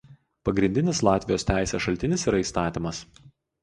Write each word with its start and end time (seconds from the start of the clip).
Pagrindinis 0.47 1.03
Latvijos 1.09 1.47
teisės 1.51 1.87
šaltinis 1.87 2.29
yra 2.33 2.45
įstatymas. 2.49 3.09